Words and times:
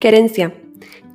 Querencia 0.00 0.54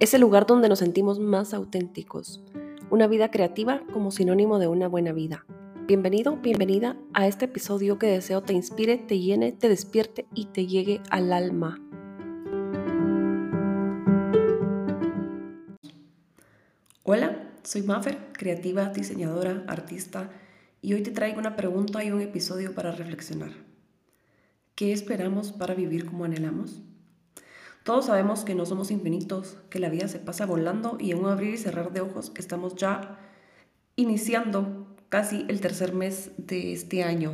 es 0.02 0.14
el 0.14 0.20
lugar 0.20 0.46
donde 0.46 0.68
nos 0.68 0.80
sentimos 0.80 1.18
más 1.18 1.54
auténticos. 1.54 2.44
Una 2.90 3.08
vida 3.08 3.32
creativa 3.32 3.82
como 3.94 4.12
sinónimo 4.12 4.60
de 4.60 4.68
una 4.68 4.90
buena 4.90 5.14
vida. 5.14 5.46
Bienvenido, 5.88 6.36
bienvenida 6.36 6.98
a 7.14 7.26
este 7.26 7.46
episodio 7.46 7.98
que 7.98 8.08
deseo 8.08 8.42
te 8.42 8.52
inspire, 8.52 8.98
te 8.98 9.20
llene, 9.20 9.54
te 9.54 9.70
despierte 9.70 10.26
y 10.36 10.48
te 10.48 10.68
llegue 10.68 11.00
al 11.10 11.32
alma. 11.32 11.82
Hola, 17.04 17.54
soy 17.64 17.84
Maffer, 17.84 18.34
creativa, 18.34 18.90
diseñadora, 18.90 19.64
artista, 19.70 20.30
y 20.82 20.94
hoy 20.94 21.04
te 21.04 21.12
traigo 21.12 21.40
una 21.40 21.56
pregunta 21.56 22.04
y 22.04 22.12
un 22.12 22.20
episodio 22.20 22.76
para 22.76 22.92
reflexionar. 22.92 23.54
¿Qué 24.76 24.92
esperamos 24.92 25.54
para 25.54 25.74
vivir 25.74 26.06
como 26.06 26.26
anhelamos? 26.26 26.82
Todos 27.84 28.06
sabemos 28.06 28.46
que 28.46 28.56
no 28.56 28.66
somos 28.66 28.92
infinitos, 28.92 29.58
que 29.70 29.80
la 29.80 29.90
vida 29.90 30.08
se 30.08 30.20
pasa 30.20 30.46
volando 30.46 30.98
y 31.00 31.12
en 31.12 31.20
un 31.20 31.30
abrir 31.30 31.54
y 31.54 31.58
cerrar 31.58 31.92
de 31.92 32.00
ojos 32.00 32.32
estamos 32.38 32.76
ya 32.76 33.20
iniciando 33.98 34.88
casi 35.10 35.46
el 35.50 35.60
tercer 35.60 35.94
mes 35.94 36.32
de 36.38 36.72
este 36.72 37.04
año. 37.04 37.34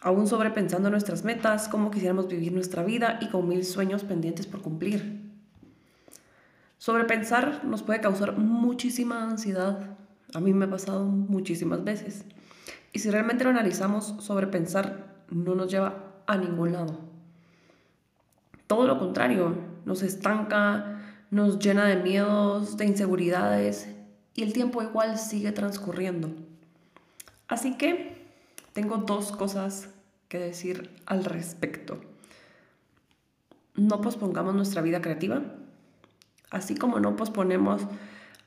Aún 0.00 0.26
sobrepensando 0.26 0.90
nuestras 0.90 1.22
metas, 1.22 1.68
cómo 1.68 1.90
quisiéramos 1.90 2.28
vivir 2.28 2.52
nuestra 2.52 2.82
vida 2.82 3.18
y 3.20 3.28
con 3.28 3.46
mil 3.46 3.64
sueños 3.64 4.04
pendientes 4.04 4.46
por 4.46 4.62
cumplir. 4.62 5.30
Sobrepensar 6.78 7.64
nos 7.64 7.82
puede 7.82 8.00
causar 8.00 8.38
muchísima 8.38 9.22
ansiedad. 9.22 9.98
A 10.32 10.40
mí 10.40 10.54
me 10.54 10.64
ha 10.64 10.70
pasado 10.70 11.04
muchísimas 11.04 11.84
veces. 11.84 12.24
Y 12.92 13.00
si 13.00 13.10
realmente 13.10 13.44
lo 13.44 13.50
analizamos, 13.50 14.14
sobrepensar 14.20 15.24
no 15.30 15.54
nos 15.54 15.70
lleva 15.70 16.22
a 16.26 16.36
ningún 16.36 16.72
lado. 16.72 17.05
Todo 18.66 18.86
lo 18.86 18.98
contrario, 18.98 19.54
nos 19.84 20.02
estanca, 20.02 21.00
nos 21.30 21.58
llena 21.58 21.84
de 21.86 21.96
miedos, 21.96 22.76
de 22.76 22.86
inseguridades 22.86 23.88
y 24.34 24.42
el 24.42 24.52
tiempo 24.52 24.82
igual 24.82 25.18
sigue 25.18 25.52
transcurriendo. 25.52 26.30
Así 27.48 27.76
que 27.76 28.26
tengo 28.72 28.98
dos 28.98 29.32
cosas 29.32 29.88
que 30.28 30.38
decir 30.38 30.90
al 31.06 31.24
respecto. 31.24 32.00
No 33.74 34.00
pospongamos 34.00 34.54
nuestra 34.54 34.82
vida 34.82 35.00
creativa, 35.00 35.42
así 36.50 36.74
como 36.74 36.98
no 36.98 37.16
posponemos 37.16 37.82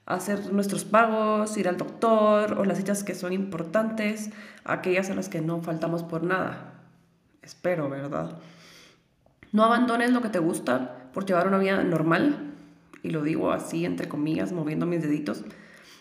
hacer 0.05 0.51
nuestros 0.51 0.85
pagos, 0.85 1.55
ir 1.57 1.69
al 1.69 1.77
doctor 1.77 2.57
o 2.59 2.65
las 2.65 2.77
citas 2.77 3.03
que 3.03 3.13
son 3.13 3.31
importantes, 3.31 4.31
aquellas 4.65 5.09
a 5.09 5.15
las 5.15 5.29
que 5.29 5.39
no 5.39 5.61
faltamos 5.61 6.03
por 6.03 6.23
nada. 6.23 6.73
Espero, 7.41 7.89
¿verdad? 7.89 8.39
No 9.51 9.63
abandones 9.63 10.11
lo 10.11 10.21
que 10.21 10.29
te 10.29 10.39
gusta 10.39 11.09
por 11.13 11.25
llevar 11.25 11.47
una 11.47 11.57
vida 11.57 11.83
normal, 11.83 12.53
y 13.01 13.09
lo 13.09 13.23
digo 13.23 13.51
así 13.51 13.85
entre 13.85 14.07
comillas, 14.07 14.51
moviendo 14.51 14.85
mis 14.85 15.01
deditos, 15.01 15.43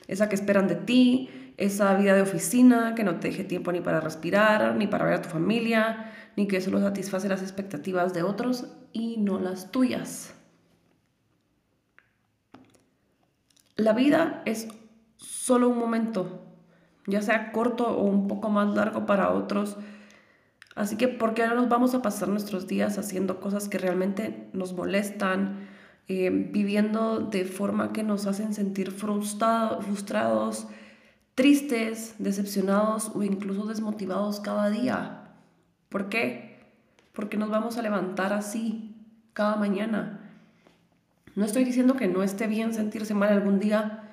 esa 0.06 0.28
que 0.28 0.34
esperan 0.34 0.68
de 0.68 0.74
ti, 0.74 1.30
esa 1.56 1.94
vida 1.94 2.14
de 2.14 2.22
oficina 2.22 2.94
que 2.94 3.04
no 3.04 3.16
te 3.16 3.28
deje 3.28 3.44
tiempo 3.44 3.72
ni 3.72 3.80
para 3.80 4.00
respirar, 4.00 4.74
ni 4.76 4.86
para 4.86 5.04
ver 5.04 5.14
a 5.14 5.22
tu 5.22 5.28
familia, 5.28 6.12
ni 6.36 6.46
que 6.46 6.60
solo 6.60 6.80
satisface 6.80 7.28
las 7.28 7.42
expectativas 7.42 8.14
de 8.14 8.22
otros 8.22 8.66
y 8.92 9.16
no 9.18 9.38
las 9.38 9.70
tuyas. 9.70 10.34
La 13.76 13.92
vida 13.92 14.42
es 14.44 14.68
solo 15.16 15.68
un 15.68 15.78
momento, 15.78 16.42
ya 17.06 17.22
sea 17.22 17.52
corto 17.52 17.88
o 17.88 18.02
un 18.02 18.28
poco 18.28 18.50
más 18.50 18.74
largo 18.74 19.06
para 19.06 19.32
otros 19.32 19.76
Así 20.78 20.96
que, 20.96 21.08
¿por 21.08 21.34
qué 21.34 21.44
no 21.48 21.56
nos 21.56 21.68
vamos 21.68 21.92
a 21.96 22.02
pasar 22.02 22.28
nuestros 22.28 22.68
días 22.68 22.98
haciendo 22.98 23.40
cosas 23.40 23.68
que 23.68 23.78
realmente 23.78 24.48
nos 24.52 24.74
molestan, 24.74 25.66
eh, 26.06 26.30
viviendo 26.30 27.18
de 27.18 27.44
forma 27.44 27.92
que 27.92 28.04
nos 28.04 28.28
hacen 28.28 28.54
sentir 28.54 28.92
frustrados, 28.92 30.68
tristes, 31.34 32.14
decepcionados 32.20 33.10
o 33.12 33.24
incluso 33.24 33.66
desmotivados 33.66 34.38
cada 34.38 34.70
día? 34.70 35.32
¿Por 35.88 36.08
qué? 36.08 36.60
Porque 37.12 37.36
nos 37.36 37.50
vamos 37.50 37.76
a 37.76 37.82
levantar 37.82 38.32
así 38.32 38.94
cada 39.32 39.56
mañana. 39.56 40.20
No 41.34 41.44
estoy 41.44 41.64
diciendo 41.64 41.94
que 41.94 42.06
no 42.06 42.22
esté 42.22 42.46
bien 42.46 42.72
sentirse 42.72 43.14
mal 43.14 43.30
algún 43.30 43.58
día, 43.58 44.04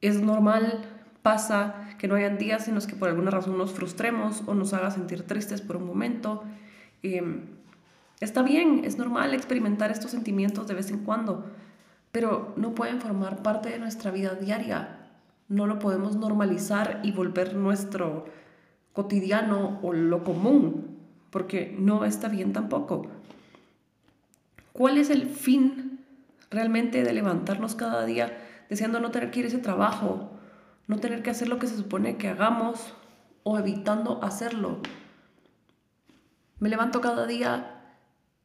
es 0.00 0.20
normal, 0.20 0.84
pasa 1.22 1.81
que 2.02 2.08
no 2.08 2.16
hayan 2.16 2.36
días 2.36 2.66
en 2.66 2.74
los 2.74 2.88
que 2.88 2.96
por 2.96 3.08
alguna 3.08 3.30
razón 3.30 3.56
nos 3.56 3.70
frustremos 3.70 4.42
o 4.46 4.54
nos 4.54 4.72
haga 4.72 4.90
sentir 4.90 5.22
tristes 5.22 5.60
por 5.60 5.76
un 5.76 5.86
momento. 5.86 6.42
Em, 7.04 7.42
está 8.18 8.42
bien, 8.42 8.80
es 8.84 8.98
normal 8.98 9.34
experimentar 9.34 9.92
estos 9.92 10.10
sentimientos 10.10 10.66
de 10.66 10.74
vez 10.74 10.90
en 10.90 11.04
cuando, 11.04 11.46
pero 12.10 12.54
no 12.56 12.74
pueden 12.74 13.00
formar 13.00 13.44
parte 13.44 13.68
de 13.68 13.78
nuestra 13.78 14.10
vida 14.10 14.34
diaria. 14.34 14.98
No 15.48 15.68
lo 15.68 15.78
podemos 15.78 16.16
normalizar 16.16 16.98
y 17.04 17.12
volver 17.12 17.54
nuestro 17.54 18.24
cotidiano 18.92 19.78
o 19.80 19.92
lo 19.92 20.24
común, 20.24 20.98
porque 21.30 21.72
no 21.78 22.04
está 22.04 22.28
bien 22.28 22.52
tampoco. 22.52 23.06
¿Cuál 24.72 24.98
es 24.98 25.08
el 25.08 25.26
fin 25.26 26.00
realmente 26.50 27.04
de 27.04 27.12
levantarnos 27.12 27.76
cada 27.76 28.04
día 28.04 28.36
deseando 28.68 28.98
no 28.98 29.12
tener 29.12 29.30
que 29.30 29.38
ir 29.38 29.46
ese 29.46 29.58
trabajo 29.58 30.31
no 30.86 30.98
tener 30.98 31.22
que 31.22 31.30
hacer 31.30 31.48
lo 31.48 31.58
que 31.58 31.66
se 31.66 31.76
supone 31.76 32.16
que 32.16 32.28
hagamos 32.28 32.94
o 33.42 33.58
evitando 33.58 34.22
hacerlo. 34.22 34.80
Me 36.58 36.68
levanto 36.68 37.00
cada 37.00 37.26
día 37.26 37.82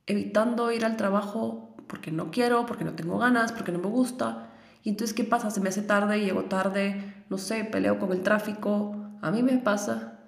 evitando 0.07 0.71
ir 0.71 0.85
al 0.85 0.97
trabajo 0.97 1.75
porque 1.87 2.11
no 2.11 2.31
quiero, 2.31 2.65
porque 2.65 2.83
no 2.83 2.93
tengo 2.93 3.17
ganas, 3.17 3.51
porque 3.51 3.71
no 3.71 3.79
me 3.79 3.87
gusta. 3.87 4.49
Y 4.83 4.89
entonces, 4.89 5.15
¿qué 5.15 5.23
pasa? 5.23 5.51
Se 5.51 5.61
me 5.61 5.69
hace 5.69 5.81
tarde, 5.81 6.19
llego 6.19 6.45
tarde, 6.45 7.25
no 7.29 7.37
sé, 7.37 7.63
peleo 7.63 7.99
con 7.99 8.11
el 8.11 8.23
tráfico. 8.23 8.95
A 9.21 9.31
mí 9.31 9.43
me 9.43 9.57
pasa. 9.57 10.19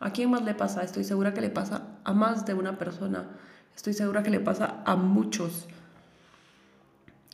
¿A 0.00 0.10
quién 0.12 0.30
más 0.30 0.42
le 0.42 0.54
pasa? 0.54 0.82
Estoy 0.82 1.04
segura 1.04 1.34
que 1.34 1.40
le 1.40 1.50
pasa 1.50 1.82
a 2.04 2.12
más 2.12 2.46
de 2.46 2.54
una 2.54 2.78
persona. 2.78 3.28
Estoy 3.76 3.92
segura 3.92 4.22
que 4.22 4.30
le 4.30 4.40
pasa 4.40 4.82
a 4.84 4.96
muchos. 4.96 5.66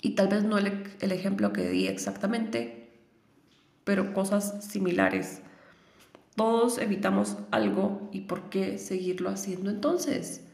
Y 0.03 0.15
tal 0.15 0.29
vez 0.29 0.45
no 0.45 0.59
el, 0.59 0.93
el 1.01 1.13
ejemplo 1.13 1.53
que 1.53 1.69
di 1.69 1.87
exactamente, 1.87 2.86
pero 3.87 4.13
cosas 4.13 4.65
similares. 4.65 5.43
Todos 6.35 6.79
evitamos 6.79 7.37
algo 7.53 8.11
y 8.11 8.23
por 8.23 8.51
qué 8.51 8.79
seguirlo 8.79 9.31
haciendo 9.31 9.71
entonces. 9.71 10.45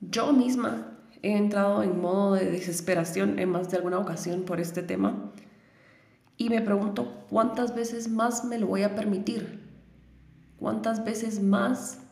Yo 0.00 0.32
misma 0.32 0.98
he 1.22 1.36
entrado 1.36 1.84
en 1.84 2.00
modo 2.00 2.34
de 2.34 2.50
desesperación 2.50 3.38
en 3.38 3.48
más 3.48 3.70
de 3.70 3.76
alguna 3.76 4.00
ocasión 4.00 4.42
por 4.42 4.58
este 4.58 4.82
tema 4.82 5.30
y 6.36 6.48
me 6.48 6.62
pregunto 6.62 7.26
cuántas 7.30 7.76
veces 7.76 8.08
más 8.08 8.44
me 8.44 8.58
lo 8.58 8.66
voy 8.66 8.82
a 8.82 8.96
permitir, 8.96 9.60
cuántas 10.58 11.04
veces 11.04 11.40
más 11.40 12.09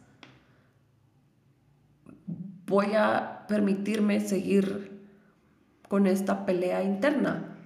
voy 2.69 2.95
a 2.95 3.47
permitirme 3.49 4.21
seguir 4.21 5.01
con 5.89 6.07
esta 6.07 6.47
pelea 6.47 6.83
interna? 6.83 7.57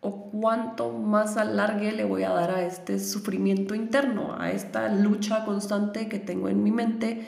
¿O 0.00 0.30
cuánto 0.30 0.92
más 0.92 1.36
alargue 1.36 1.92
le 1.92 2.04
voy 2.04 2.22
a 2.22 2.30
dar 2.30 2.50
a 2.50 2.62
este 2.62 2.98
sufrimiento 2.98 3.74
interno, 3.74 4.36
a 4.38 4.50
esta 4.50 4.88
lucha 4.88 5.44
constante 5.44 6.08
que 6.08 6.18
tengo 6.18 6.48
en 6.48 6.62
mi 6.62 6.70
mente 6.70 7.26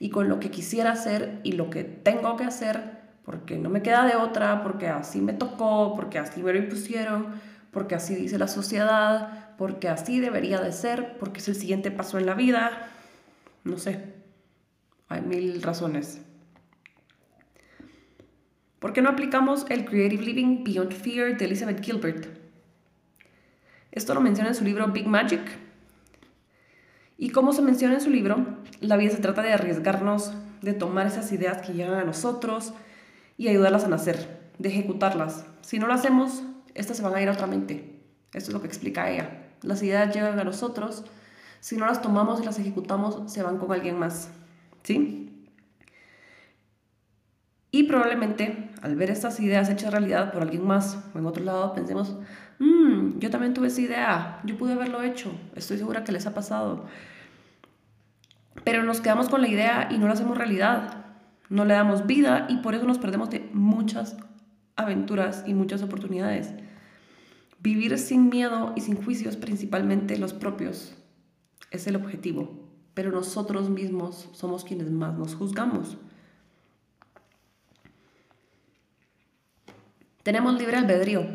y 0.00 0.10
con 0.10 0.28
lo 0.28 0.40
que 0.40 0.50
quisiera 0.50 0.92
hacer 0.92 1.40
y 1.44 1.52
lo 1.52 1.70
que 1.70 1.84
tengo 1.84 2.36
que 2.36 2.44
hacer 2.44 2.98
porque 3.28 3.58
no 3.58 3.68
me 3.68 3.82
queda 3.82 4.06
de 4.06 4.16
otra, 4.16 4.62
porque 4.62 4.88
así 4.88 5.20
me 5.20 5.34
tocó, 5.34 5.92
porque 5.94 6.18
así 6.18 6.42
me 6.42 6.50
lo 6.50 6.58
impusieron, 6.58 7.26
porque 7.70 7.94
así 7.94 8.14
dice 8.14 8.38
la 8.38 8.48
sociedad, 8.48 9.54
porque 9.58 9.90
así 9.90 10.18
debería 10.18 10.62
de 10.62 10.72
ser, 10.72 11.18
porque 11.18 11.40
es 11.40 11.48
el 11.48 11.54
siguiente 11.54 11.90
paso 11.90 12.16
en 12.16 12.24
la 12.24 12.32
vida? 12.32 12.88
No 13.64 13.76
sé, 13.76 14.14
hay 15.10 15.20
mil 15.20 15.60
razones. 15.60 16.22
¿Por 18.78 18.92
qué 18.92 19.02
no 19.02 19.08
aplicamos 19.08 19.66
el 19.70 19.84
Creative 19.84 20.22
Living 20.22 20.62
Beyond 20.62 20.92
Fear 20.92 21.36
de 21.36 21.46
Elizabeth 21.46 21.84
Gilbert? 21.84 22.26
Esto 23.90 24.14
lo 24.14 24.20
menciona 24.20 24.50
en 24.50 24.54
su 24.54 24.62
libro 24.62 24.86
Big 24.88 25.08
Magic. 25.08 25.40
Y 27.16 27.30
como 27.30 27.52
se 27.52 27.62
menciona 27.62 27.94
en 27.94 28.00
su 28.00 28.10
libro, 28.10 28.46
la 28.80 28.96
vida 28.96 29.10
se 29.10 29.16
trata 29.18 29.42
de 29.42 29.52
arriesgarnos, 29.52 30.32
de 30.62 30.74
tomar 30.74 31.08
esas 31.08 31.32
ideas 31.32 31.66
que 31.66 31.72
llegan 31.72 31.98
a 31.98 32.04
nosotros 32.04 32.72
y 33.36 33.48
ayudarlas 33.48 33.82
a 33.82 33.88
nacer, 33.88 34.52
de 34.60 34.68
ejecutarlas. 34.68 35.44
Si 35.62 35.80
no 35.80 35.88
lo 35.88 35.94
hacemos, 35.94 36.44
estas 36.76 36.98
se 36.98 37.02
van 37.02 37.14
a 37.14 37.20
ir 37.20 37.28
a 37.28 37.32
otra 37.32 37.48
mente. 37.48 38.00
Esto 38.32 38.50
es 38.50 38.54
lo 38.54 38.60
que 38.60 38.68
explica 38.68 39.10
ella. 39.10 39.48
Las 39.62 39.82
ideas 39.82 40.14
llegan 40.14 40.38
a 40.38 40.44
nosotros, 40.44 41.04
si 41.58 41.76
no 41.76 41.86
las 41.86 42.00
tomamos 42.00 42.40
y 42.40 42.44
las 42.44 42.60
ejecutamos, 42.60 43.32
se 43.32 43.42
van 43.42 43.58
con 43.58 43.72
alguien 43.72 43.98
más. 43.98 44.30
¿Sí? 44.84 45.24
Y 47.70 47.84
probablemente 47.84 48.67
al 48.82 48.96
ver 48.96 49.10
estas 49.10 49.40
ideas 49.40 49.68
hechas 49.68 49.92
realidad 49.92 50.32
por 50.32 50.42
alguien 50.42 50.66
más 50.66 50.98
o 51.14 51.18
en 51.18 51.26
otro 51.26 51.44
lado, 51.44 51.74
pensemos, 51.74 52.16
mmm, 52.58 53.18
yo 53.18 53.30
también 53.30 53.54
tuve 53.54 53.68
esa 53.68 53.80
idea, 53.80 54.40
yo 54.44 54.56
pude 54.56 54.72
haberlo 54.72 55.02
hecho, 55.02 55.32
estoy 55.54 55.78
segura 55.78 56.04
que 56.04 56.12
les 56.12 56.26
ha 56.26 56.34
pasado. 56.34 56.86
Pero 58.64 58.82
nos 58.82 59.00
quedamos 59.00 59.28
con 59.28 59.40
la 59.40 59.48
idea 59.48 59.88
y 59.90 59.98
no 59.98 60.06
la 60.06 60.14
hacemos 60.14 60.36
realidad, 60.36 61.06
no 61.48 61.64
le 61.64 61.74
damos 61.74 62.06
vida 62.06 62.46
y 62.48 62.58
por 62.58 62.74
eso 62.74 62.84
nos 62.84 62.98
perdemos 62.98 63.30
de 63.30 63.48
muchas 63.52 64.16
aventuras 64.76 65.44
y 65.46 65.54
muchas 65.54 65.82
oportunidades. 65.82 66.54
Vivir 67.60 67.98
sin 67.98 68.28
miedo 68.28 68.72
y 68.76 68.82
sin 68.82 68.96
juicios, 68.96 69.36
principalmente 69.36 70.18
los 70.18 70.32
propios, 70.32 70.94
es 71.70 71.86
el 71.86 71.96
objetivo, 71.96 72.68
pero 72.94 73.10
nosotros 73.10 73.70
mismos 73.70 74.28
somos 74.32 74.64
quienes 74.64 74.90
más 74.90 75.18
nos 75.18 75.34
juzgamos. 75.34 75.98
Tenemos 80.28 80.58
libre 80.58 80.76
albedrío 80.76 81.26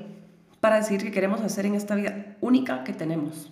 para 0.59 0.75
decir 0.75 1.01
qué 1.01 1.09
queremos 1.09 1.41
hacer 1.41 1.65
en 1.65 1.73
esta 1.73 1.95
vida 1.95 2.37
única 2.41 2.83
que 2.83 2.93
tenemos. 2.93 3.51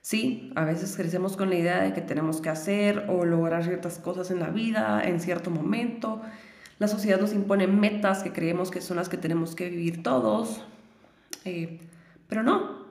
Sí, 0.00 0.50
a 0.56 0.64
veces 0.64 0.96
crecemos 0.96 1.36
con 1.36 1.48
la 1.48 1.54
idea 1.54 1.80
de 1.80 1.92
que 1.92 2.00
tenemos 2.00 2.40
que 2.40 2.48
hacer 2.48 3.06
o 3.08 3.24
lograr 3.24 3.62
ciertas 3.62 4.00
cosas 4.00 4.32
en 4.32 4.40
la 4.40 4.50
vida 4.50 5.00
en 5.04 5.20
cierto 5.20 5.48
momento. 5.48 6.22
La 6.80 6.88
sociedad 6.88 7.20
nos 7.20 7.32
impone 7.32 7.68
metas 7.68 8.24
que 8.24 8.32
creemos 8.32 8.72
que 8.72 8.80
son 8.80 8.96
las 8.96 9.08
que 9.08 9.16
tenemos 9.16 9.54
que 9.54 9.70
vivir 9.70 10.02
todos. 10.02 10.64
Eh, 11.44 11.78
pero 12.26 12.42
no. 12.42 12.84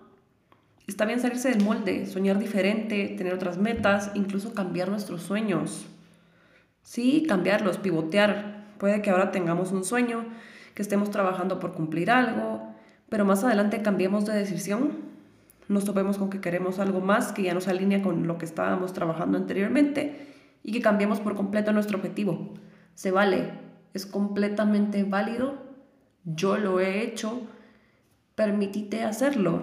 Está 0.87 1.03
bien 1.03 1.19
salirse 1.19 1.49
del 1.49 1.65
molde, 1.65 2.05
soñar 2.05 2.39
diferente, 2.39 3.13
tener 3.17 3.33
otras 3.33 3.57
metas, 3.57 4.11
incluso 4.13 4.53
cambiar 4.53 4.87
nuestros 4.87 5.21
sueños. 5.21 5.85
Sí, 6.81 7.25
cambiarlos, 7.27 7.77
pivotear. 7.77 8.60
Puede 8.81 9.03
que 9.03 9.11
ahora 9.11 9.29
tengamos 9.29 9.71
un 9.71 9.83
sueño, 9.83 10.25
que 10.73 10.81
estemos 10.81 11.11
trabajando 11.11 11.59
por 11.59 11.73
cumplir 11.73 12.09
algo, 12.09 12.73
pero 13.09 13.25
más 13.25 13.43
adelante 13.43 13.83
cambiemos 13.83 14.25
de 14.25 14.33
decisión 14.33 15.11
nos 15.67 15.85
topemos 15.85 16.17
con 16.17 16.31
que 16.31 16.41
queremos 16.41 16.79
algo 16.79 16.99
más 16.99 17.31
que 17.31 17.43
ya 17.43 17.53
nos 17.53 17.67
alinea 17.67 18.01
con 18.01 18.25
lo 18.25 18.39
que 18.39 18.45
estábamos 18.45 18.91
trabajando 18.91 19.37
anteriormente 19.37 20.27
y 20.63 20.71
que 20.71 20.81
cambiemos 20.81 21.19
por 21.19 21.35
completo 21.35 21.71
nuestro 21.73 21.99
objetivo. 21.99 22.55
Se 22.95 23.11
vale, 23.11 23.51
es 23.93 24.07
completamente 24.07 25.03
válido, 25.03 25.61
yo 26.25 26.57
lo 26.57 26.79
he 26.79 27.03
hecho, 27.03 27.43
permitite 28.33 29.03
hacerlo. 29.03 29.61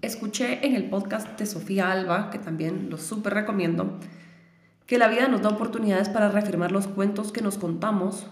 Escuché 0.00 0.66
en 0.66 0.74
el 0.74 0.88
podcast 0.88 1.38
de 1.38 1.44
Sofía 1.44 1.92
Alba, 1.92 2.30
que 2.30 2.38
también 2.38 2.88
lo 2.88 2.96
súper 2.96 3.34
recomiendo, 3.34 3.98
que 4.86 4.98
la 4.98 5.08
vida 5.08 5.28
nos 5.28 5.42
da 5.42 5.50
oportunidades 5.50 6.08
para 6.08 6.28
reafirmar 6.28 6.72
los 6.72 6.86
cuentos 6.86 7.32
que 7.32 7.42
nos 7.42 7.58
contamos 7.58 8.26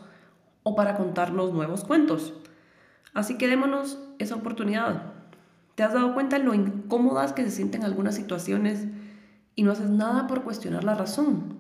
o 0.63 0.77
para 0.77 0.97
contarnos 0.97 1.53
nuevos 1.53 1.85
cuentos. 1.85 2.33
Así 3.13 3.37
que 3.37 3.49
démonos 3.49 3.99
esa 4.19 4.37
oportunidad. 4.37 5.13
¿Te 5.75 5.83
has 5.83 5.93
dado 5.93 6.15
cuenta 6.15 6.39
de 6.39 6.45
lo 6.45 6.55
incómodas 6.55 7.33
que 7.33 7.43
se 7.43 7.51
sienten 7.51 7.85
algunas 7.85 8.15
situaciones 8.15 8.87
y 9.57 9.65
no 9.65 9.73
haces 9.73 9.91
nada 9.91 10.27
por 10.27 10.45
cuestionar 10.45 10.85
la 10.85 10.95
razón? 10.95 11.59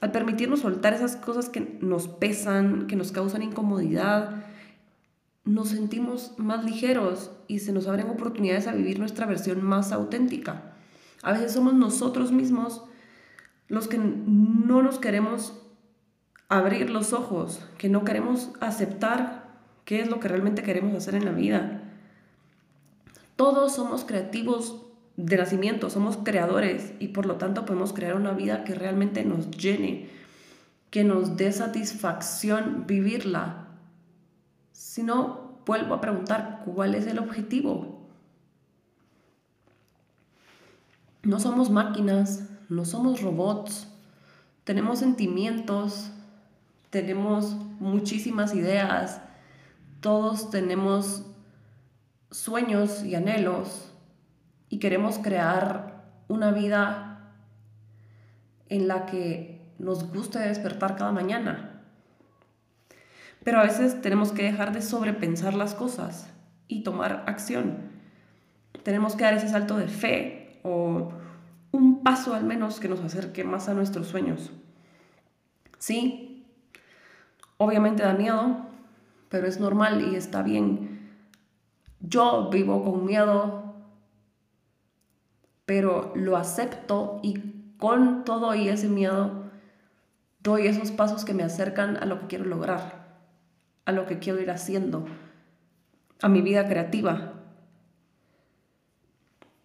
Al 0.00 0.10
permitirnos 0.10 0.60
soltar 0.60 0.94
esas 0.94 1.16
cosas 1.16 1.48
que 1.48 1.78
nos 1.80 2.08
pesan, 2.08 2.86
que 2.86 2.96
nos 2.96 3.12
causan 3.12 3.42
incomodidad, 3.42 4.44
nos 5.44 5.68
sentimos 5.68 6.32
más 6.38 6.64
ligeros 6.64 7.30
y 7.48 7.58
se 7.58 7.72
nos 7.72 7.86
abren 7.86 8.08
oportunidades 8.08 8.66
a 8.66 8.72
vivir 8.72 8.98
nuestra 8.98 9.26
versión 9.26 9.62
más 9.62 9.92
auténtica. 9.92 10.74
A 11.22 11.32
veces 11.32 11.52
somos 11.52 11.74
nosotros 11.74 12.32
mismos 12.32 12.82
los 13.68 13.88
que 13.88 13.98
no 13.98 14.82
nos 14.82 14.98
queremos 14.98 15.60
abrir 16.48 16.90
los 16.90 17.12
ojos, 17.12 17.60
que 17.78 17.88
no 17.88 18.04
queremos 18.04 18.50
aceptar 18.60 19.44
qué 19.84 20.00
es 20.00 20.08
lo 20.08 20.20
que 20.20 20.28
realmente 20.28 20.62
queremos 20.62 20.94
hacer 20.94 21.14
en 21.14 21.24
la 21.24 21.32
vida. 21.32 21.82
Todos 23.36 23.74
somos 23.74 24.04
creativos 24.04 24.84
de 25.16 25.36
nacimiento, 25.36 25.90
somos 25.90 26.18
creadores 26.18 26.92
y 26.98 27.08
por 27.08 27.26
lo 27.26 27.36
tanto 27.36 27.64
podemos 27.64 27.92
crear 27.92 28.16
una 28.16 28.32
vida 28.32 28.64
que 28.64 28.74
realmente 28.74 29.24
nos 29.24 29.50
llene, 29.50 30.08
que 30.90 31.04
nos 31.04 31.36
dé 31.36 31.52
satisfacción 31.52 32.84
vivirla. 32.86 33.68
Si 34.72 35.02
no, 35.02 35.58
vuelvo 35.66 35.94
a 35.94 36.00
preguntar, 36.00 36.62
¿cuál 36.64 36.94
es 36.94 37.06
el 37.06 37.18
objetivo? 37.18 38.08
No 41.22 41.40
somos 41.40 41.70
máquinas, 41.70 42.50
no 42.74 42.84
somos 42.84 43.22
robots, 43.22 43.88
tenemos 44.64 44.98
sentimientos, 44.98 46.10
tenemos 46.90 47.54
muchísimas 47.80 48.54
ideas, 48.54 49.20
todos 50.00 50.50
tenemos 50.50 51.24
sueños 52.30 53.04
y 53.04 53.14
anhelos 53.14 53.92
y 54.68 54.78
queremos 54.78 55.18
crear 55.18 56.04
una 56.28 56.50
vida 56.50 57.32
en 58.68 58.88
la 58.88 59.06
que 59.06 59.72
nos 59.78 60.12
guste 60.12 60.38
despertar 60.38 60.96
cada 60.96 61.12
mañana. 61.12 61.82
Pero 63.44 63.60
a 63.60 63.64
veces 63.64 64.00
tenemos 64.00 64.32
que 64.32 64.42
dejar 64.42 64.72
de 64.72 64.82
sobrepensar 64.82 65.54
las 65.54 65.74
cosas 65.74 66.30
y 66.66 66.82
tomar 66.82 67.24
acción. 67.26 67.90
Tenemos 68.82 69.16
que 69.16 69.24
dar 69.24 69.34
ese 69.34 69.48
salto 69.48 69.76
de 69.76 69.88
fe 69.88 70.60
o 70.62 71.12
un 71.74 72.02
paso 72.02 72.34
al 72.34 72.44
menos 72.44 72.80
que 72.80 72.88
nos 72.88 73.00
acerque 73.00 73.44
más 73.44 73.68
a 73.68 73.74
nuestros 73.74 74.08
sueños. 74.08 74.50
Sí, 75.78 76.46
obviamente 77.56 78.02
da 78.02 78.14
miedo, 78.14 78.66
pero 79.28 79.46
es 79.46 79.60
normal 79.60 80.12
y 80.12 80.16
está 80.16 80.42
bien 80.42 80.94
yo 82.06 82.50
vivo 82.50 82.84
con 82.84 83.06
miedo, 83.06 83.74
pero 85.64 86.12
lo 86.14 86.36
acepto 86.36 87.20
y 87.22 87.74
con 87.78 88.24
todo 88.24 88.54
y 88.54 88.68
ese 88.68 88.88
miedo 88.88 89.44
doy 90.40 90.66
esos 90.66 90.90
pasos 90.90 91.24
que 91.24 91.32
me 91.32 91.42
acercan 91.42 91.96
a 91.96 92.04
lo 92.04 92.20
que 92.20 92.26
quiero 92.26 92.44
lograr, 92.44 93.16
a 93.86 93.92
lo 93.92 94.06
que 94.06 94.18
quiero 94.18 94.40
ir 94.40 94.50
haciendo, 94.50 95.06
a 96.20 96.28
mi 96.28 96.42
vida 96.42 96.68
creativa. 96.68 97.33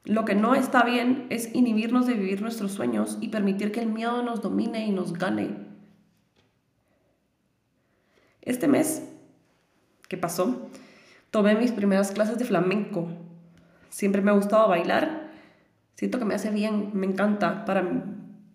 Lo 0.05 0.25
que 0.25 0.35
no 0.35 0.55
está 0.55 0.83
bien 0.83 1.27
es 1.29 1.53
inhibirnos 1.53 2.07
de 2.07 2.13
vivir 2.13 2.41
nuestros 2.41 2.71
sueños 2.71 3.17
y 3.21 3.29
permitir 3.29 3.71
que 3.71 3.81
el 3.81 3.89
miedo 3.89 4.23
nos 4.23 4.41
domine 4.41 4.85
y 4.85 4.91
nos 4.91 5.13
gane. 5.13 5.55
Este 8.41 8.67
mes 8.67 9.09
¿qué 10.09 10.17
pasó, 10.17 10.69
tomé 11.29 11.55
mis 11.55 11.71
primeras 11.71 12.11
clases 12.11 12.37
de 12.37 12.43
flamenco. 12.43 13.07
Siempre 13.89 14.21
me 14.21 14.31
ha 14.31 14.33
gustado 14.33 14.67
bailar. 14.67 15.29
Siento 15.95 16.19
que 16.19 16.25
me 16.25 16.33
hace 16.33 16.49
bien, 16.49 16.89
me 16.93 17.05
encanta 17.05 17.63
para 17.63 17.87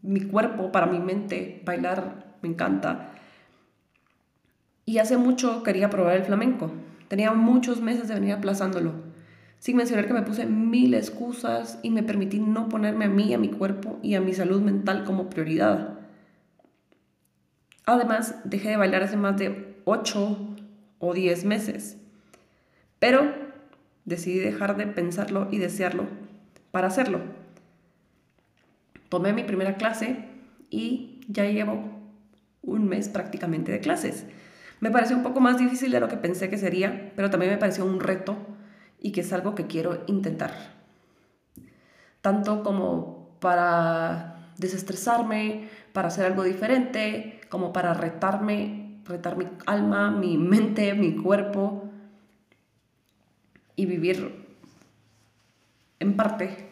mi 0.02 0.20
cuerpo, 0.22 0.72
para 0.72 0.86
mi 0.86 0.98
mente. 0.98 1.62
Bailar 1.64 2.36
me 2.42 2.48
encanta. 2.48 3.10
Y 4.84 4.98
hace 4.98 5.16
mucho 5.16 5.62
quería 5.62 5.88
probar 5.88 6.16
el 6.16 6.24
flamenco. 6.24 6.70
Tenía 7.08 7.32
muchos 7.32 7.80
meses 7.80 8.08
de 8.08 8.14
venir 8.14 8.32
aplazándolo. 8.32 8.92
Sin 9.64 9.78
mencionar 9.78 10.06
que 10.06 10.12
me 10.12 10.20
puse 10.20 10.44
mil 10.44 10.92
excusas 10.92 11.78
y 11.82 11.88
me 11.88 12.02
permití 12.02 12.38
no 12.38 12.68
ponerme 12.68 13.06
a 13.06 13.08
mí, 13.08 13.32
a 13.32 13.38
mi 13.38 13.48
cuerpo 13.48 13.98
y 14.02 14.14
a 14.14 14.20
mi 14.20 14.34
salud 14.34 14.60
mental 14.60 15.04
como 15.04 15.30
prioridad. 15.30 16.00
Además, 17.86 18.34
dejé 18.44 18.68
de 18.68 18.76
bailar 18.76 19.02
hace 19.02 19.16
más 19.16 19.38
de 19.38 19.80
8 19.86 20.56
o 20.98 21.14
10 21.14 21.46
meses. 21.46 21.96
Pero 22.98 23.32
decidí 24.04 24.38
dejar 24.38 24.76
de 24.76 24.86
pensarlo 24.86 25.48
y 25.50 25.56
desearlo 25.56 26.08
para 26.70 26.88
hacerlo. 26.88 27.20
Tomé 29.08 29.32
mi 29.32 29.44
primera 29.44 29.76
clase 29.76 30.26
y 30.68 31.20
ya 31.26 31.46
llevo 31.46 31.88
un 32.60 32.86
mes 32.86 33.08
prácticamente 33.08 33.72
de 33.72 33.80
clases. 33.80 34.26
Me 34.80 34.90
pareció 34.90 35.16
un 35.16 35.22
poco 35.22 35.40
más 35.40 35.56
difícil 35.56 35.90
de 35.90 36.00
lo 36.00 36.08
que 36.08 36.18
pensé 36.18 36.50
que 36.50 36.58
sería, 36.58 37.14
pero 37.16 37.30
también 37.30 37.52
me 37.52 37.56
pareció 37.58 37.86
un 37.86 38.00
reto 38.00 38.53
y 39.04 39.12
que 39.12 39.20
es 39.20 39.34
algo 39.34 39.54
que 39.54 39.66
quiero 39.66 40.02
intentar. 40.06 40.50
Tanto 42.22 42.62
como 42.62 43.36
para 43.38 44.52
desestresarme, 44.56 45.68
para 45.92 46.08
hacer 46.08 46.24
algo 46.24 46.42
diferente, 46.42 47.38
como 47.50 47.70
para 47.70 47.92
retarme, 47.92 49.02
retar 49.04 49.36
mi 49.36 49.46
alma, 49.66 50.10
mi 50.10 50.38
mente, 50.38 50.94
mi 50.94 51.16
cuerpo 51.16 51.90
y 53.76 53.84
vivir 53.84 54.46
en 56.00 56.16
parte 56.16 56.70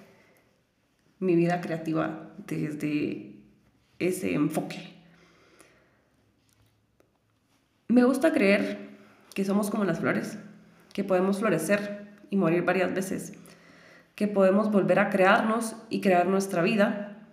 mi 1.19 1.37
vida 1.37 1.61
creativa 1.61 2.31
desde 2.47 3.37
ese 3.99 4.33
enfoque. 4.33 4.95
Me 7.89 8.05
gusta 8.05 8.33
creer 8.33 8.89
que 9.35 9.45
somos 9.45 9.69
como 9.69 9.85
las 9.85 10.01
flores, 10.01 10.39
que 10.95 11.05
podemos 11.05 11.39
florecer 11.39 11.92
y 12.33 12.37
morir 12.37 12.65
varias 12.65 12.95
veces, 12.95 13.35
que 14.15 14.27
podemos 14.27 14.73
volver 14.73 14.99
a 14.99 15.11
crearnos 15.11 15.77
y 15.91 16.01
crear 16.01 16.27
nuestra 16.27 16.63
vida 16.63 17.29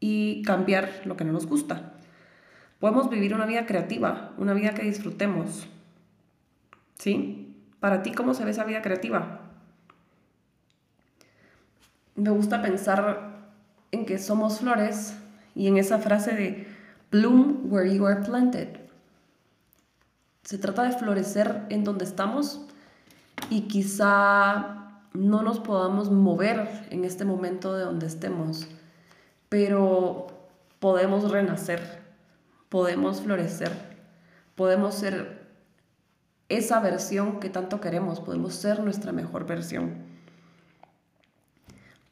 y 0.00 0.42
cambiar 0.42 0.90
lo 1.04 1.16
que 1.16 1.24
no 1.24 1.30
nos 1.32 1.46
gusta. 1.46 1.92
Podemos 2.80 3.08
vivir 3.08 3.34
una 3.34 3.46
vida 3.46 3.64
creativa, 3.64 4.32
una 4.36 4.52
vida 4.52 4.74
que 4.74 4.82
disfrutemos. 4.82 5.68
¿Sí? 6.98 7.56
Para 7.78 8.02
ti, 8.02 8.10
¿cómo 8.10 8.34
se 8.34 8.44
ve 8.44 8.50
esa 8.50 8.64
vida 8.64 8.82
creativa? 8.82 9.52
Me 12.16 12.30
gusta 12.30 12.62
pensar 12.62 13.46
en 13.92 14.06
que 14.06 14.18
somos 14.18 14.58
flores 14.58 15.16
y 15.54 15.68
en 15.68 15.76
esa 15.76 16.00
frase 16.00 16.34
de 16.34 16.66
bloom 17.12 17.72
where 17.72 17.94
you 17.94 18.04
are 18.06 18.22
planted. 18.22 18.80
Se 20.42 20.58
trata 20.58 20.82
de 20.82 20.98
florecer 20.98 21.62
en 21.68 21.84
donde 21.84 22.04
estamos 22.04 22.66
y 23.50 23.62
quizá 23.62 25.00
no 25.14 25.42
nos 25.42 25.60
podamos 25.60 26.10
mover 26.10 26.86
en 26.90 27.04
este 27.04 27.24
momento 27.24 27.74
de 27.74 27.84
donde 27.84 28.06
estemos, 28.06 28.66
pero 29.48 30.26
podemos 30.78 31.30
renacer, 31.30 32.02
podemos 32.68 33.20
florecer, 33.20 33.72
podemos 34.54 34.94
ser 34.94 35.42
esa 36.48 36.80
versión 36.80 37.40
que 37.40 37.50
tanto 37.50 37.80
queremos, 37.80 38.20
podemos 38.20 38.54
ser 38.54 38.80
nuestra 38.80 39.12
mejor 39.12 39.46
versión. 39.46 40.10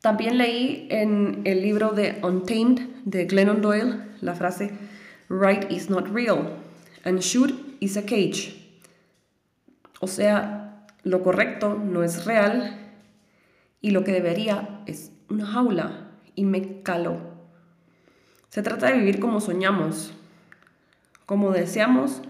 También 0.00 0.38
leí 0.38 0.88
en 0.90 1.42
el 1.44 1.60
libro 1.60 1.90
de 1.90 2.20
Untamed 2.22 2.80
de 3.04 3.26
Glennon 3.26 3.60
Doyle 3.60 4.10
la 4.22 4.34
frase 4.34 4.72
Right 5.28 5.70
is 5.70 5.88
not 5.88 6.08
real 6.08 6.56
and 7.04 7.20
shoot 7.20 7.52
is 7.80 7.96
a 7.96 8.02
cage. 8.02 8.56
O 10.00 10.06
sea, 10.06 10.59
lo 11.02 11.22
correcto 11.22 11.74
no 11.74 12.02
es 12.02 12.24
real 12.24 12.78
y 13.80 13.90
lo 13.90 14.04
que 14.04 14.12
debería 14.12 14.82
es 14.86 15.12
una 15.28 15.46
jaula 15.46 16.10
y 16.34 16.44
me 16.44 16.82
caló. 16.82 17.18
Se 18.48 18.62
trata 18.62 18.88
de 18.88 18.98
vivir 18.98 19.20
como 19.20 19.40
soñamos, 19.40 20.12
como 21.24 21.52
deseamos, 21.52 22.22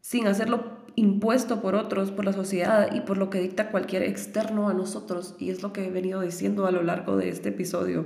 sin 0.00 0.26
hacerlo 0.26 0.84
impuesto 0.96 1.60
por 1.60 1.74
otros, 1.74 2.10
por 2.10 2.24
la 2.24 2.32
sociedad 2.32 2.94
y 2.94 3.00
por 3.00 3.16
lo 3.16 3.30
que 3.30 3.40
dicta 3.40 3.70
cualquier 3.70 4.02
externo 4.02 4.68
a 4.68 4.74
nosotros. 4.74 5.34
Y 5.38 5.50
es 5.50 5.62
lo 5.62 5.72
que 5.72 5.86
he 5.86 5.90
venido 5.90 6.20
diciendo 6.20 6.66
a 6.66 6.70
lo 6.70 6.82
largo 6.82 7.16
de 7.16 7.30
este 7.30 7.48
episodio. 7.48 8.04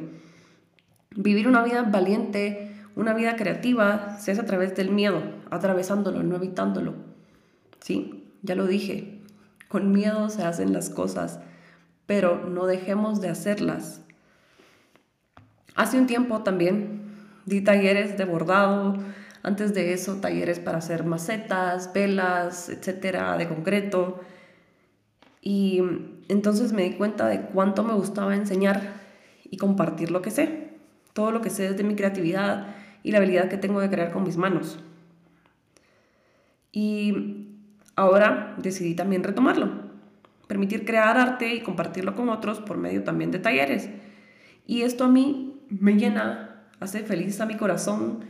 Vivir 1.17 1.49
una 1.49 1.63
vida 1.63 1.83
valiente, 1.83 2.73
una 2.95 3.15
vida 3.15 3.37
creativa, 3.37 4.17
se 4.19 4.33
hace 4.33 4.41
a 4.41 4.47
través 4.47 4.77
del 4.77 4.91
miedo, 4.91 5.21
atravesándolo, 5.51 6.23
no 6.23 6.37
evitándolo. 6.37 6.95
Sí, 7.81 8.33
ya 8.43 8.55
lo 8.55 8.67
dije, 8.67 9.18
con 9.69 9.93
miedo 9.93 10.31
se 10.31 10.43
hacen 10.43 10.73
las 10.73 10.91
cosas, 10.91 11.41
pero 12.07 12.47
no 12.49 12.67
dejemos 12.67 13.21
de 13.21 13.29
hacerlas. 13.29 14.01
Hace 15.75 15.99
un 15.99 16.07
tiempo 16.07 16.43
también 16.43 17.03
di 17.47 17.61
talleres 17.61 18.19
de 18.19 18.25
bordado, 18.25 18.97
antes 19.43 19.75
de 19.75 19.93
eso 19.93 20.17
talleres 20.17 20.59
para 20.59 20.79
hacer 20.79 21.05
macetas, 21.05 21.93
velas, 21.93 22.69
etcétera, 22.69 23.37
de 23.37 23.49
concreto. 23.49 24.21
Y 25.41 25.83
entonces 26.29 26.73
me 26.73 26.83
di 26.83 26.93
cuenta 26.95 27.29
de 27.29 27.43
cuánto 27.43 27.85
me 27.85 27.95
gustaba 27.95 28.35
enseñar 28.35 28.83
y 29.45 29.57
compartir 29.57 30.11
lo 30.11 30.21
que 30.21 30.31
sé 30.31 30.69
todo 31.19 31.33
lo 31.33 31.41
que 31.41 31.51
sé 31.51 31.69
desde 31.69 31.83
mi 31.83 31.97
creatividad 31.97 32.69
y 33.03 33.11
la 33.11 33.19
habilidad 33.19 33.49
que 33.49 33.57
tengo 33.57 33.81
de 33.81 33.91
crear 33.91 34.13
con 34.13 34.23
mis 34.23 34.37
manos. 34.37 34.79
Y 36.71 37.58
ahora 37.99 38.55
decidí 38.59 38.95
también 38.95 39.25
retomarlo, 39.25 39.69
permitir 40.47 40.85
crear 40.85 41.19
arte 41.19 41.53
y 41.53 41.63
compartirlo 41.63 42.15
con 42.15 42.29
otros 42.29 42.61
por 42.61 42.79
medio 42.79 43.03
también 43.03 43.33
de 43.33 43.41
talleres. 43.41 43.91
Y 44.67 44.83
esto 44.83 45.05
a 45.05 45.09
mí 45.09 45.61
me 45.69 45.95
llena, 45.95 46.63
hace 46.79 47.01
feliz 47.01 47.41
a 47.41 47.47
mi 47.47 47.57
corazón 47.57 48.21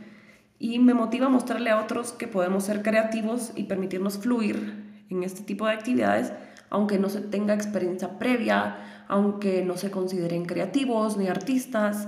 y 0.57 0.79
me 0.79 0.95
motiva 0.95 1.27
a 1.27 1.29
mostrarle 1.29 1.69
a 1.69 1.79
otros 1.79 2.13
que 2.13 2.27
podemos 2.27 2.63
ser 2.63 2.81
creativos 2.81 3.51
y 3.55 3.65
permitirnos 3.65 4.17
fluir 4.17 5.03
en 5.07 5.21
este 5.23 5.43
tipo 5.43 5.67
de 5.67 5.73
actividades, 5.73 6.33
aunque 6.71 6.97
no 6.97 7.09
se 7.09 7.21
tenga 7.21 7.53
experiencia 7.53 8.17
previa, 8.17 9.05
aunque 9.07 9.63
no 9.63 9.77
se 9.77 9.91
consideren 9.91 10.45
creativos 10.45 11.15
ni 11.15 11.27
artistas 11.27 12.07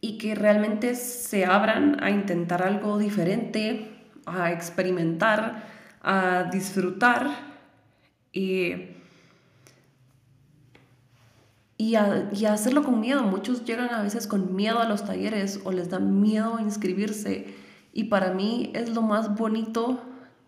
y 0.00 0.16
que 0.18 0.36
realmente 0.36 0.94
se 0.94 1.44
abran 1.44 2.00
a 2.04 2.10
intentar 2.10 2.62
algo 2.62 2.98
diferente, 2.98 3.90
a 4.26 4.52
experimentar, 4.52 5.73
a 6.04 6.44
disfrutar 6.52 7.30
y, 8.32 8.74
y, 11.78 11.94
a, 11.94 12.30
y, 12.32 12.44
a, 12.44 12.52
hacerlo 12.52 12.84
con 12.84 13.00
miedo. 13.00 13.22
Muchos 13.22 13.64
llegan 13.64 13.90
a 13.90 14.02
veces 14.02 14.26
con 14.26 14.54
miedo 14.54 14.80
a 14.80 14.88
los 14.88 15.04
talleres 15.04 15.60
o 15.64 15.72
les 15.72 15.90
da 15.90 15.98
miedo 15.98 16.58
inscribirse 16.60 17.54
y 17.92 18.04
para 18.04 18.32
mí 18.32 18.70
es 18.74 18.90
lo 18.90 19.02
más 19.02 19.34
bonito 19.34 20.00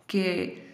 que 0.06 0.66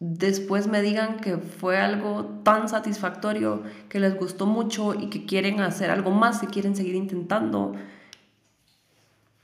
después 0.00 0.66
me 0.66 0.82
digan 0.82 1.20
que 1.20 1.38
fue 1.38 1.78
algo 1.78 2.24
tan 2.42 2.68
satisfactorio, 2.68 3.62
que 3.88 4.00
les 4.00 4.16
gustó 4.18 4.46
mucho 4.46 4.94
y 4.94 5.08
que 5.08 5.24
quieren 5.24 5.60
hacer 5.60 5.90
algo 5.90 6.10
más 6.10 6.42
y 6.42 6.46
quieren 6.46 6.74
seguir 6.74 6.94
intentando. 6.94 7.74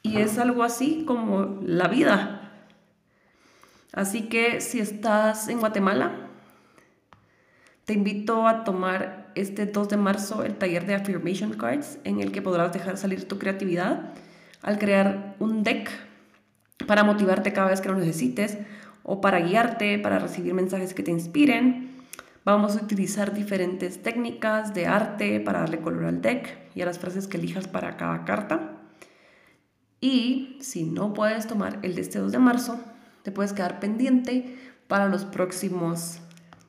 Y 0.03 0.17
es 0.17 0.39
algo 0.39 0.63
así 0.63 1.05
como 1.07 1.61
la 1.63 1.89
vida. 1.89 2.40
Así 3.93 4.29
que 4.29 4.61
si 4.61 4.81
estás 4.81 5.49
en 5.49 5.61
Guatemala, 5.61 6.13
te 7.85 7.95
invito 7.95 8.47
a 8.47 8.63
tomar 8.63 9.33
este 9.35 9.67
2 9.67 9.89
de 9.89 9.97
marzo 9.97 10.45
el 10.45 10.57
taller 10.57 10.87
de 10.87 10.95
Affirmation 10.95 11.55
Cards 11.55 11.99
en 12.05 12.21
el 12.21 12.31
que 12.31 12.43
podrás 12.43 12.73
dejar 12.73 12.97
salir 12.97 13.27
tu 13.27 13.39
creatividad 13.39 14.13
al 14.63 14.79
crear 14.79 15.35
un 15.39 15.63
deck 15.63 15.91
para 16.87 17.05
motivarte 17.05 17.53
cada 17.53 17.71
vez 17.71 17.81
que 17.81 17.89
lo 17.89 17.97
necesites 17.97 18.59
o 19.03 19.21
para 19.21 19.41
guiarte, 19.41 19.99
para 19.99 20.19
recibir 20.19 20.55
mensajes 20.55 20.95
que 20.95 21.03
te 21.03 21.11
inspiren. 21.11 21.91
Vamos 22.45 22.77
a 22.77 22.83
utilizar 22.83 23.35
diferentes 23.35 24.03
técnicas 24.03 24.73
de 24.73 24.87
arte 24.87 25.41
para 25.41 25.61
darle 25.61 25.81
color 25.81 26.05
al 26.05 26.23
deck 26.23 26.59
y 26.75 26.83
a 26.83 26.87
las 26.87 26.99
frases 26.99 27.27
que 27.27 27.39
elijas 27.39 27.67
para 27.69 27.97
cada 27.97 28.25
carta. 28.25 28.79
Y 30.01 30.59
si 30.61 30.85
no 30.85 31.13
puedes 31.13 31.47
tomar 31.47 31.79
el 31.83 31.95
de 31.95 32.03
este 32.03 32.19
2 32.19 32.33
de 32.33 32.39
marzo, 32.39 32.81
te 33.23 33.33
puedes 33.33 33.53
quedar 33.53 33.81
pendiente 33.81 34.57
para 34.89 35.09
los 35.09 35.25
próximos 35.25 36.21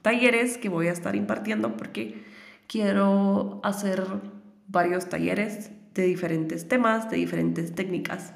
talleres 0.01 0.57
que 0.57 0.69
voy 0.69 0.87
a 0.87 0.91
estar 0.91 1.15
impartiendo 1.15 1.77
porque 1.77 2.23
quiero 2.67 3.59
hacer 3.63 4.05
varios 4.67 5.09
talleres 5.09 5.71
de 5.93 6.03
diferentes 6.03 6.67
temas, 6.67 7.09
de 7.09 7.17
diferentes 7.17 7.75
técnicas. 7.75 8.33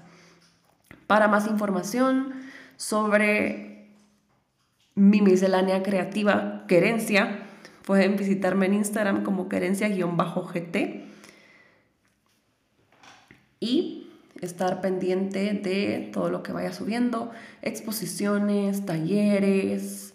Para 1.07 1.27
más 1.27 1.47
información 1.47 2.33
sobre 2.77 3.75
mi 4.95 5.21
miscelánea 5.21 5.83
creativa 5.83 6.63
Querencia. 6.67 7.41
Pueden 7.83 8.15
visitarme 8.15 8.65
en 8.65 8.75
Instagram 8.75 9.23
como 9.23 9.47
querencia-gt 9.47 11.05
y 13.59 14.04
estar 14.41 14.81
pendiente 14.81 15.53
de 15.53 16.09
todo 16.11 16.29
lo 16.29 16.43
que 16.43 16.51
vaya 16.51 16.73
subiendo, 16.73 17.31
exposiciones, 17.61 18.85
talleres, 18.85 20.13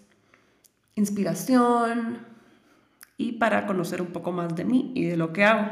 inspiración 0.95 2.19
y 3.17 3.33
para 3.33 3.67
conocer 3.67 4.03
un 4.03 4.09
poco 4.09 4.33
más 4.33 4.55
de 4.55 4.65
mí 4.65 4.93
y 4.95 5.07
de 5.07 5.17
lo 5.17 5.33
que 5.33 5.45
hago. 5.45 5.69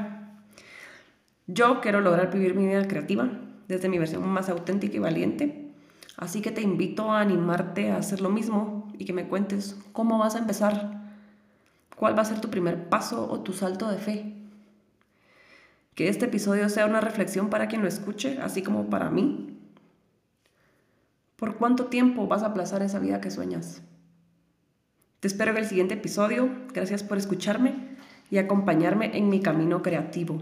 Yo 1.46 1.80
quiero 1.80 2.00
lograr 2.00 2.32
vivir 2.32 2.54
mi 2.54 2.66
vida 2.66 2.86
creativa 2.86 3.28
desde 3.68 3.88
mi 3.88 3.98
versión 3.98 4.26
más 4.28 4.48
auténtica 4.48 4.96
y 4.96 5.00
valiente 5.00 5.68
Así 6.18 6.42
que 6.42 6.50
te 6.50 6.62
invito 6.62 7.12
a 7.12 7.20
animarte 7.20 7.92
a 7.92 7.98
hacer 7.98 8.20
lo 8.20 8.28
mismo 8.28 8.92
y 8.98 9.04
que 9.04 9.12
me 9.12 9.28
cuentes 9.28 9.78
cómo 9.92 10.18
vas 10.18 10.34
a 10.34 10.40
empezar, 10.40 11.14
cuál 11.96 12.18
va 12.18 12.22
a 12.22 12.24
ser 12.24 12.40
tu 12.40 12.50
primer 12.50 12.88
paso 12.88 13.30
o 13.30 13.40
tu 13.40 13.52
salto 13.52 13.88
de 13.88 13.98
fe. 13.98 14.34
Que 15.98 16.08
este 16.08 16.26
episodio 16.26 16.68
sea 16.68 16.86
una 16.86 17.00
reflexión 17.00 17.50
para 17.50 17.66
quien 17.66 17.82
lo 17.82 17.88
escuche, 17.88 18.38
así 18.40 18.62
como 18.62 18.88
para 18.88 19.10
mí. 19.10 19.58
¿Por 21.34 21.56
cuánto 21.56 21.86
tiempo 21.86 22.28
vas 22.28 22.44
a 22.44 22.46
aplazar 22.46 22.82
esa 22.82 23.00
vida 23.00 23.20
que 23.20 23.32
sueñas? 23.32 23.82
Te 25.18 25.26
espero 25.26 25.50
en 25.50 25.56
el 25.56 25.66
siguiente 25.66 25.94
episodio. 25.94 26.50
Gracias 26.72 27.02
por 27.02 27.18
escucharme 27.18 27.96
y 28.30 28.38
acompañarme 28.38 29.18
en 29.18 29.28
mi 29.28 29.40
camino 29.40 29.82
creativo. 29.82 30.40